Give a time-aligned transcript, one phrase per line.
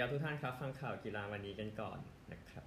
[0.00, 1.98] ดีครับทุกท่านครับ ฟังข่าวกีฬาวันนี้กันก่อน
[2.32, 2.64] นะครับ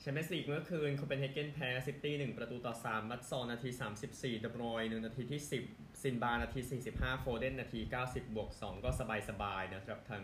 [0.00, 3.70] แชมเปี้ยนส์ลีกเมื่อคืนโคเปนเฮเกนแพ้ซิตี้1ประตูต่อ3มัตต์สันนาที
[4.04, 5.40] 34 เดอ บรอยน์นาทีที่
[5.70, 6.60] 10 ซิลวานาที
[6.92, 8.90] 45 โฟเดนนาที 90 บวก 2 ก็
[9.28, 10.22] สบายๆนะครับทาง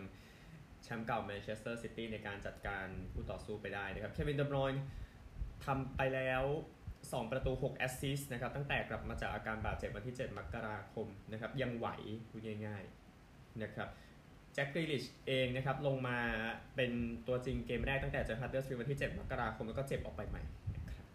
[0.83, 4.71] แชมป์เก่าแมนเชสเตอร์ซิตี้ในการจัดการคู่ต่อสู้ไปได้นะครับ เควินเดอ บรอยน์
[5.65, 6.43] ทำไปแล้ว
[6.89, 11.87] 2 ประตู 6 แอสซิสต์นะครับ ตั้งแต่กลับมาจากอาการบาดเจ็บวันที่ 7 มกราคมนะครับ ยังไหว
[12.29, 13.89] พูดง่ายๆนะครับ
[14.53, 16.17] แจ็คกรีลิชเองนะครับลงมา
[16.75, 16.91] เป็น
[17.27, 20.41] ตัวจริงเกมแรกตั้งแต่เจอฮัดเดอร์สฟิลด์วันที่ 7 มกราคมแล้วก็เจ็บออกไปใหม่
[20.75, 21.07] นะครับ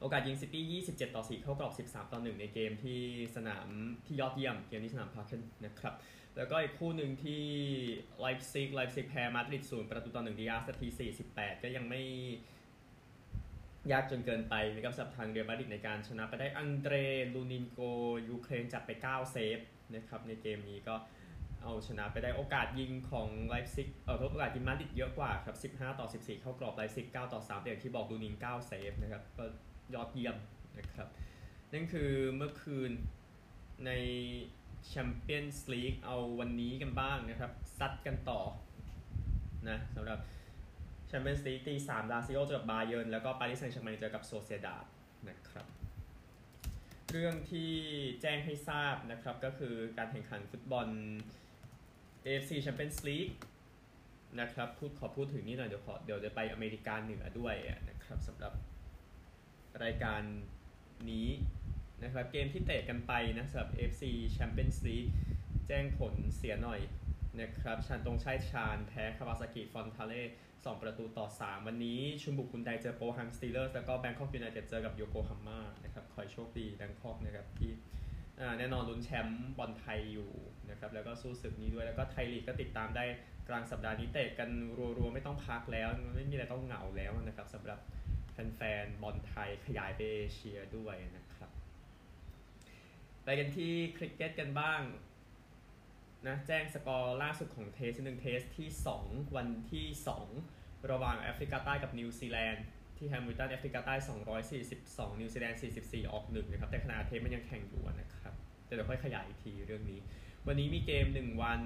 [0.00, 3.00] โอกาสยิงซิตี้ 27 ต่อ 4 เข้ากรอบ 13 ต่อ 1 ในเกมที่
[3.36, 3.68] สนาม
[4.06, 5.94] ที่ยอดเยี่ยม เกมที่สนามพาร์เคนนะครับ
[6.36, 7.42] แล้วก็อีกคู่หนึ่งที่
[8.20, 10.88] ไลป์ซิกไลป์ซิกแพ้มาดริดศูนย์ประตูต่อ1ดิอาซนาที
[11.28, 12.02] 48 ก็ยังไม่
[13.92, 16.94] ยากเย็นเกินไปนะครับสำหรับทางเรียลมาดริดในการชนะไปได้อังเดร
[17.34, 17.80] ลูนินโกล์
[18.28, 19.58] ยูเครนจับไป 9 เซฟ
[19.94, 20.94] นะครับในเกมนี้ก็
[21.66, 29.44] เอาชนะไปได้โอกาสยิงของไลป์ซิกเออโอกาสยิงมาดริดเยอะกว่าครับ 15 ต่อ 14 เข้ากรอบไลป์ซิก 9 ต่อ3แต่อย่างที่บอกลูนิน9เซฟนะครับ ก็
[29.94, 30.36] ยอดเยี่ยม
[30.78, 31.08] นะครับ
[31.72, 32.90] นั่นคือเมื่อคืน
[33.86, 33.90] ใน
[34.86, 38.40] แชมเปี้ยนส์ลีกเอาวันนี้กันบ้างนะครับ ซัดกันต่อ
[39.68, 40.18] นะสำหรับ
[41.08, 44.84] แชมเปี้ยนส์ลีกตีสามลาซิโอเจอกับบาเยิร์นแล้วก็ปารีสแซงต์แชร์กแมงเจอกับโซเซดาด
[45.28, 45.66] นะครับ
[47.12, 47.72] เรื่องที่
[48.20, 50.88] แจ้งให้ทราบนะครับก็คือการแข่งขันฟุตบอล
[52.26, 53.32] AFC Champions League
[54.40, 57.54] นะครับพูดขอพูดถึงนี่หน่อยเดี๋ยวขอเดี๋ยวจะไปอเมริกาเหนือด้วย
[57.88, 58.52] นะครับสำหรับ
[59.82, 60.22] รายการ
[61.10, 61.28] นี้
[62.02, 64.04] นะครับเกมที่เตะกันไปนะสำหรับ AFC
[64.36, 65.10] Champions League
[65.66, 66.80] แจ้งผลเสียหน่อย
[67.40, 77.72] นะครับชันตรงชัยชาญแพ้คาวาซากิฟอนทาเล่2ประตูต่อ 3 วันนี้ชุนบุกฮุนไดเจอโปฮังสตีเลอร์แล้วก็แบงคอกยูไนเต็ดเจอกับโยโกฮาม่านะครับคอยโชคดีแบงคอกนะครับที่
[78.58, 80.30] แน่นอนลุ้นแชมป์บอลไทยอยู่
[80.70, 83.04] นะครับแล้วก็สู้ศึกนี้ด้วยแล้วก็ไทยลีกก็ติดตามได้
[83.48, 84.50] กลางสัปดาห์นี้เตะกัน
[84.98, 87.78] รัวๆไม่ต้องพักแล้วไม่มีอะไรต้องเหงาแล้วนะครับสำหรับ
[88.32, 91.50] แฟนๆบอลไทยขยายไปเอเชียด้วยนะครับ
[93.24, 94.80] ไปกันที่คริกเก็ตกันบ้าง
[96.26, 98.68] นะแจ้งสกอร์ล่าสุดของ test หนึ่ง test ที่
[99.02, 99.86] 2 วันที่
[100.38, 102.64] 2 ระหว่างแอฟริกาใต้กับนิวซีแลนด์
[102.96, 103.94] ที่แฮมิลตันแอฟริกาใต้
[104.56, 108.34] 242 นิวซีแลนด์ 44 ออก1นะครับ แต่ขณะ test มันยังแข่งอยู่นะครับ
[108.66, 110.00] แต่เดี๋ยวค่อยขยายอีกทีเรื่องนี้
[110.46, 111.60] วันนี้มีเกม 1 วัน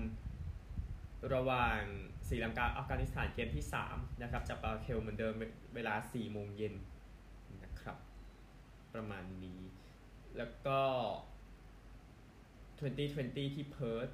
[1.34, 1.80] ระหว่าง
[2.28, 5.34] ศรีลังกาอัฟกานิสถานเกมที่ 3 นะครับจัดปาเลเคเลเหมือนเดิม
[5.74, 6.74] เวลา 4 โมงเย็น
[7.64, 7.96] นะครับ
[8.94, 9.60] ประมาณนี้
[10.36, 10.78] แล้วก็
[12.80, 14.08] 2020 ที่เพิร์ธ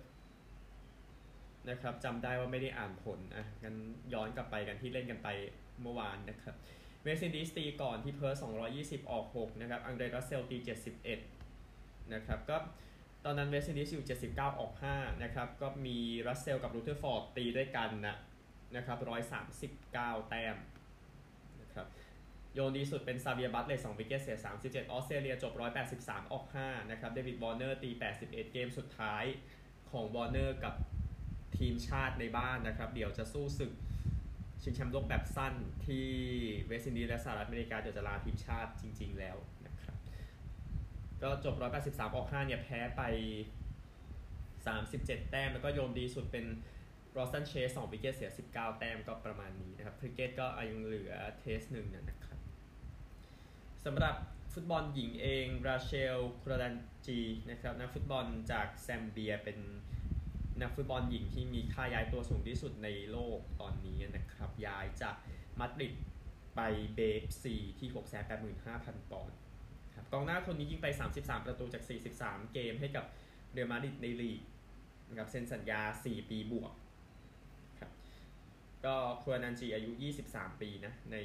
[1.71, 3.77] นะครับจำได้ว่าไม่ได้อ่านผลอะงั้น
[4.15, 5.29] ย้อนกลับไปกันที่เล่นกันไป
[5.83, 6.55] เมื่อวานนะครับ
[7.07, 8.45] เวสต์อินดีสตีก่อนที่เพิร์ท
[8.75, 10.59] 220 ออก 6 นะครับ อังเดรรัสเซลตี
[11.35, 12.57] 71 นะครับ ก็
[13.25, 18.17] ตอนนั้นเวสต์อินดีสอยู่ 79 ออก 5 นะครับ ก็มีรัสเซลกับรูเทอร์ฟอร์ดตีด้วยกันนะ
[18.77, 18.99] นะครับ
[19.65, 20.57] 139 แต้ม
[21.61, 21.87] นะครับ
[22.55, 25.53] โยนดีสุดเป็นซาเวียร์บาร์ตเล็ตต์ 2 wicket เสีย 37 ออสเตรเลียจบ
[25.93, 27.91] 183 ออก 5 นะครับ เดวิดวอร์เนอร์ตี
[28.21, 29.25] 81 เกมสุดท้าย
[29.91, 30.75] ของวอร์เนอร์กับ
[31.59, 33.73] ทีมชาติในบ้านนะครับ เดี๋ยวจะสู้ศึก
[34.67, 35.55] ชิงแชมป์โลกแบบสั้น
[35.87, 36.07] ที่
[36.67, 39.97] เวสต์อินดีสและสหรัฐอเมริกาเดี๋ยวจะลาทีมชาติจริง ๆ แล้วนะครับ
[41.23, 43.03] ก็จบ 183 ออก 5 เนี่ยแพ้ไป
[44.37, 46.45] 37 แต้ม แล้วก็โยนดีสุดเป็น
[47.17, 52.39] รอสตันเชส2 wicket เสีย 19 แต้มก็ประมาณนี้นะครับคริกเก็ตก็ยังเหลือ test หนึ่งนะครับ
[53.85, 54.17] สำหรับ
[54.53, 56.75] ฟุตบอลหญิงเองราเชลคุนดานัน
[57.07, 59.59] จีนะครับนักฟุตบอลจากแซมเบียเป็น
[60.63, 65.15] นักฟุตบอลหญิงที่มีค่าย้ายตัวสูงที่สุดในโลกตอนนี้นะครับ ย้ายจาก
[65.59, 65.95] มาดริด
[66.57, 66.61] ไป
[66.95, 67.89] เบย์เอฟซีที่
[68.51, 69.39] 685,000 ปอนด์
[69.95, 71.83] ครับกองหน้าคนนี้ยิงไป 33 ประตูจาก
[72.19, 73.05] 43 เกมให้กับ
[73.53, 74.41] เรอัลมาดริดในลีก
[75.09, 76.73] นะครับเซ็นสัญญา 4 ปีบวก
[77.81, 77.91] ครับ
[78.85, 79.91] ก็ควรนันจีอายุ
[80.27, 81.17] 23 ปีนะใน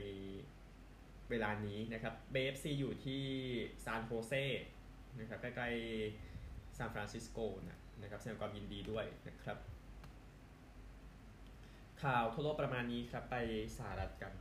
[1.29, 3.23] เวลานี้นะครับเบฟซีอยู่ที่
[3.85, 4.33] ซานโฮเซ
[5.19, 7.39] นะครับใกล้ๆซานฟรานซิสโก
[7.69, 9.57] นะ นะครับแสดงความยินดีด้วยนะครับ
[12.03, 13.35] ข่าวทั่วโลกประมาณนี้ครับไป
[13.77, 14.33] สหรัฐกัน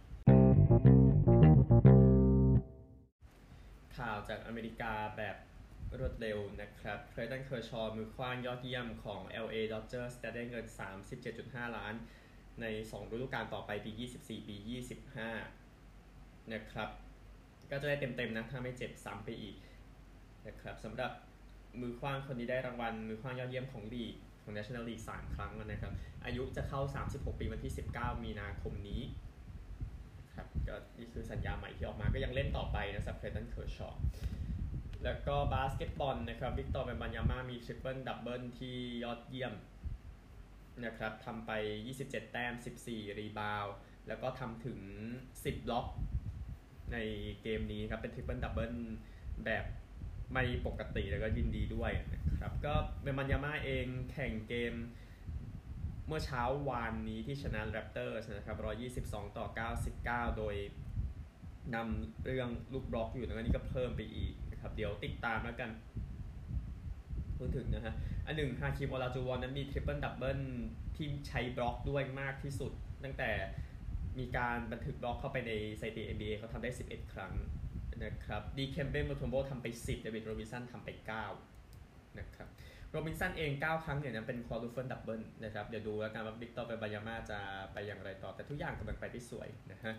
[3.98, 5.36] ข่าวจากอเมริกาแบบ
[5.98, 10.64] รวดเร็วนะครับเครตันเคอร์ชอมือคว้างยอดเยี่ยมของ LA Dodgers จะได้เงิน
[11.20, 11.94] 37.5 ล้าน
[12.60, 14.56] ใน 2 ฤดูกาลต่อไปปี 24 ปี
[15.62, 16.88] 25 นะครับ
[17.70, 19.56] ก็จะได้เต็มๆนะ ถ้าไม่เจ็บซ้ำไปอีก
[20.46, 21.10] นะครับสำหรับ
[21.80, 25.92] มือคว้างคนนี้ได้รางวัล มือคว้างยอดเยี่ยมของลีกของ National League 3 ครั้งนะครับ
[26.24, 26.80] อายุจะเข้า
[27.10, 29.02] 36 ปีวันที่ 19 มีนาคมนี้
[30.34, 33.88] ครับก็นี่คือสัญญาใหม่ที่ออกมาก็ยังเล่นต่อไปนะสำหรับเคลย์ตันเคอร์ชอว์
[35.04, 39.54] แล้วก็บาสเกตบอลนะครับวิกตอร์เวมบันยาม่ามี triple-double ที่ยอดเยี่ยม
[40.84, 41.50] นะครับทำไป
[41.92, 42.54] 27 แต้ม
[42.86, 43.66] 14 rebound
[44.08, 44.78] แล้วก็ทำถึง
[45.24, 45.86] 10 บล็อก
[46.92, 46.98] ใน
[47.42, 48.74] เกมนี้ครับ เป็น triple-double
[49.44, 49.64] แบบ
[50.32, 51.92] ไม่ปกติแล้วก็ยินดีด้วย
[52.30, 54.74] นะครับก็เวมบันยาม่าเองแข่งเกม
[56.06, 58.56] เมื่อเช้าวานนี้ที่ชนะแรปเตอร์นะครับ
[59.12, 59.46] 122 ต่อ
[59.90, 60.54] 99 โดย
[61.74, 65.70] นำเรื่องลูกบล็อกอยู่แล้วนี่ก็เพิ่มไปอีกนะครับเดี๋ยวติดตามแล้วกัน
[67.38, 67.94] พูดถึงนะฮะ
[68.26, 70.40] อันหนึ่งฮาคีมโอลาจูวอนนั้นมี triple-double
[70.96, 72.72] ที่ใช้บล็อกด้วยมากที่สุด
[73.04, 73.30] ตั้งแต่
[74.18, 77.32] มีการบันทึกบล็อกเข้าไปในสถิติ NBA เขาทำได้ 11 ครั้ง
[78.04, 80.88] นะครับดิเคมเบ้มูทอมโบทำไป 10 เดวิดโรบินสันทำไป
[81.54, 82.48] 9 นะครับ
[82.90, 87.38] โรบินสันเอง 9 ครั้งเนี่ยนั้นเป็น quadruple-double นะครับ เดี๋ยวดูแล้วกันว่าวิกตอร์เวมบันยาม่าจะ
[87.72, 89.94] ไปอย่างไรต่อแต่ทุกอย่างกำลังไปได้สวยนะฮะ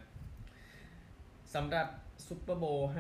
[1.54, 1.88] สำหรับ
[2.28, 2.92] ซูเปอร์โบวล์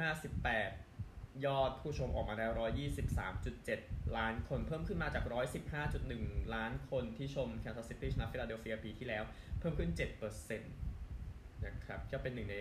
[0.67, 2.51] 58 ยอดผู้ชมออกมาแล้ว
[3.33, 5.23] 123.7 ล้านคนเพิ่มขึ้นมาจาก
[5.89, 9.23] 115.1 ล้านคนที่ชม Kansas City ชนะฟิลาเดลเฟียปีที่แล้ว
[9.59, 12.57] เพิ่มขึ้น 7%นะครับก็เป็นหนึ่งใน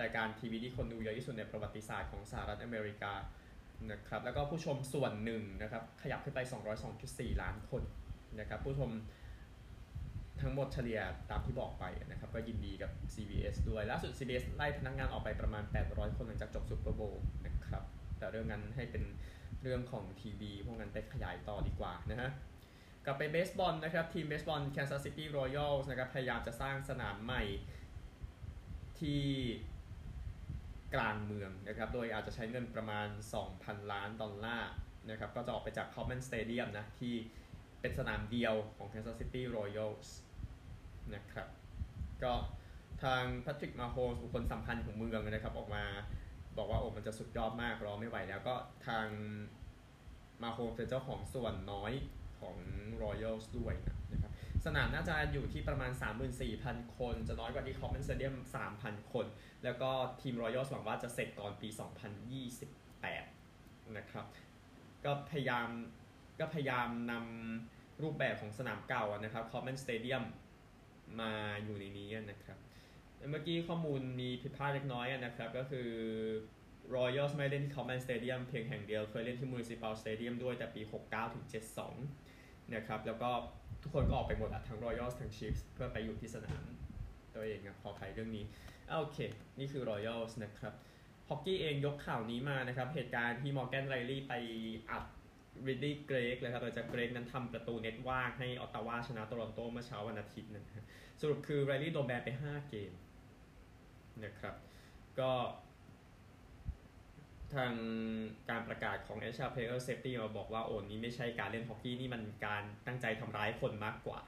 [0.00, 3.12] รายการทีวีที่คนดูเยอะที่สุดในประวัติศาสตร์ของสหรัฐอเมริกา
[3.90, 6.40] นะครับแล้วก็ผู้ชมส่วนหนึ่งนะครับขยับขึ้นไป
[6.90, 7.82] 202.4 ล้านคน
[8.40, 8.90] นะครับผู้ชม
[10.40, 11.00] ทั้งหมดเฉลี่ย
[11.30, 17.84] ตามที่บอกไปนะครับก็ยินดีกับ CBS ด้วยล่าสุด CBS ไล่พนักงานออกไปประมาณ 800 คนหลังจากจบซูเปอร์โบว์นะครับ
[18.18, 19.04] แต่เรื่องนั้นให้เป็น
[19.62, 22.30] เรื่องของทีวีพวกนั้นไปขยายต่อดีกว่านะฮะ
[23.04, 27.42] กลับไปเบสบอลนะครับ ทีมเบสบอล Kansas City Royals นะครับพยายามจะสร้างสนามใหม่
[29.00, 29.22] ที่
[30.94, 33.08] กลางเมืองนะครับ โดยอาจจะใช้เงินประมาณ
[33.48, 34.70] 2,000 ล้านดอลลาร์
[35.10, 37.14] นะครับ ก็จะออกไปจาก Common Stadium นะ ที่
[37.80, 40.08] เป็นสนามเดียวของ Kansas City Royals
[41.14, 41.48] นะครับ
[42.22, 42.32] ก็
[43.02, 45.84] ทางแพทริกมาโฮสบุคคลสัมพันธ์ของเมืองนะครับ ออกมา
[46.56, 48.54] บอกว่าโอ้มันจะสุดยอดมากรอไม่ไหวแล้วก็
[48.86, 49.06] ทาง
[50.42, 51.92] มาโฮเป็นเจ้าของส่วนน้อย
[52.40, 52.56] ของ
[53.02, 53.96] Royals ด้วยนะ
[54.66, 55.90] สนามน่าจะอยู่ที่ประมาณ
[56.44, 58.34] 34,000 คน จะน้อยกว่าที่ Common Stadium
[58.72, 59.26] 3,000 คน
[59.64, 59.90] แล้วก็
[60.20, 61.68] ทีม Royals หวังว่าจะเสร็จก่อนปี
[63.02, 64.26] 2028 นะครับ
[65.04, 65.68] ก็พยายาม
[66.40, 70.24] ก็พยายามนำรูปแบบของสนามเก่านะครับ Common Stadium
[71.20, 71.32] มา
[71.64, 72.58] อยู่ในนี้นะครับ
[73.30, 75.88] เมื่อกี้ข้อมูลมีผิดพลาดเล็กน้อยนะครับ ก็คือ
[76.94, 81.44] Royals ไม่เล่นที่ Common Stadium เพียงแห่งเดียว เคยเล่นที่ Municipal Stadium ด้วยแต่ปี 69 ถึง
[82.08, 83.30] 72 นะครับ แล้วก็
[83.86, 86.64] ทุกคนก็ออกไปหมดอะทั้ง Royals ทั้ง Chiefs เพื่อไปอยู่ที่สนาม
[87.34, 88.44] ตัวเองนะขออภัยเรื่องนี้
[89.00, 89.18] โอเค
[89.58, 90.72] นี่คือ Royals นะครับ
[91.28, 94.34] ฮอกกี้เองยกข่าวนี้มานะครับ เหตุการณ์ที่มอร์แกนไรลี่ไป
[94.90, 95.04] อัด
[95.68, 100.82] ริดดี้เกรกเลยครับโดยจากเกรกนั้นทำประตูเน็ตว่างให้ออตตาวาชนะโตรอนโตเมื่อเช้าวันอาทิตย์นะครับ
[101.20, 102.92] สรุปคือไรลี่โดนแบนไป 5 เกม
[104.24, 104.54] นะครับ
[105.20, 105.32] ก็
[107.54, 107.72] ทาง
[108.50, 114.20] การประกาศของ NHL Player Safety มาบอกว่าอันนี้ไม่ใช่การเล่นฮอกกี้นี่มันการตั้งใจทำร้ายคนมากกว่า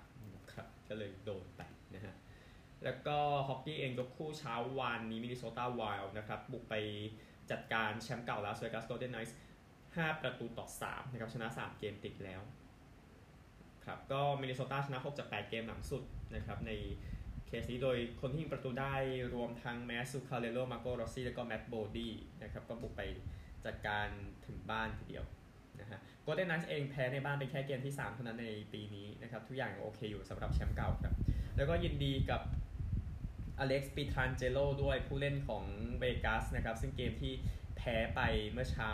[0.53, 1.62] ครับก็เลยโดนไป
[1.94, 2.15] นะฮะ
[2.85, 3.19] แล้วก็
[3.49, 6.75] ฮอกกี้เองยกคู่เช้าวานนี้มินนิโซตาไวลด์นะครับบุกไป
[7.50, 9.37] จัดการแชมป์เก่าลาสเวกัสโกลเดนไนท์
[9.79, 12.43] 5ประตูต่อ3นะครับชนะ 3 เกมติดแล้ว
[13.85, 16.03] ครับก็มินนิโซตาชนะ 6 จาก 8 เกมหลังสุด
[16.35, 16.73] นะครับใน
[17.49, 18.95] เคสนี้โดยคนที่ยิงประตูได้
[19.35, 22.12] รวมทั้งแมตส์ซุคคาเรลโลมาร์โกรอสซี่แล้วก็แมตต์โบลดี้
[22.43, 23.03] นะครับก็บุกไป
[23.65, 24.06] จัดการ
[24.47, 25.25] ถึงบ้านทีเดียว
[25.81, 31.14] นะฮะโกลเด้นไนท์เองแพ้ในบ้านเป็นแค่เกมที่ 3 เท่านั้นในปีนี้นะครับทุกอย่างโอเคอยู่สำหรับแชมป์เก่าครับ
[31.57, 32.43] แล้วก็ยินดีกับ
[33.59, 35.64] อเล็กซ์ปีทรานเจโลด้วยผู้เล่นของ
[35.99, 37.33] เวกัสนะครับ ซึ่งเกมที่
[37.76, 38.93] แพ้ไปเมื่อเช้า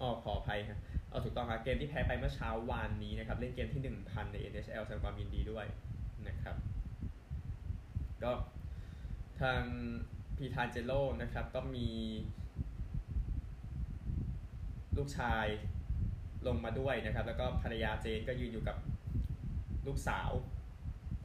[0.00, 0.78] อ๋อขออภัยครับ
[1.08, 5.66] เอาถูกต้องครับเกมที่แพ้ไปเมื่อเช้าวานนี้นะครับ เล่นเกมที่ 1,000 ใน NHL แสดงความยินดีด้วย
[6.28, 6.56] นะครับ
[8.24, 8.32] ก็
[9.40, 9.62] ทาง
[10.36, 11.88] พีทานเจโลนะครับ ก็มี
[14.96, 15.46] ลูกชาย
[16.46, 18.76] ลงมาด้วยนะครับ แล้วก็ภรรยาเจนก็ยืนอยู่กับ
[19.86, 20.30] ลูกสาว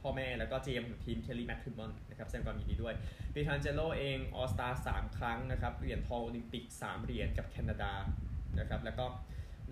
[0.00, 2.94] พ่อแม่แล้วก็เจมของทีมเคลลี่แมคคิมมอนนะครับแสดงความยินดีด้วย
[3.34, 7.92] ปีทานเจโลเองออสตาสามครั้งนะครับ เหรียญทองโอลิมปิก 3 เหรียญกับแคนาดา
[8.58, 9.06] นะครับแล้วก็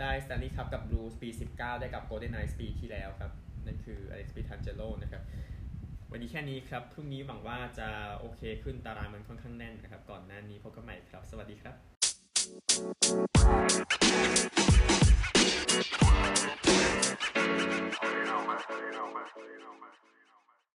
[0.01, 3.33] ได้สแตนลีย์คัพกับบลูสปี 19 ได้กับโกลเด้นไนท์ปีที่แล้วครับ
[3.67, 5.23] นั่นคืออเล็กซ์ปีทรานเจโลนะครับ
[6.11, 11.75] วันนี้แค่นี้ครับ พรุ่งนี้หวังว่าจะโอเคขึ้นตารางมันค่อนข้างแน่นนะครับ ก่อนหน้านี้พบกันใหม่ครับ สวัสดีครับ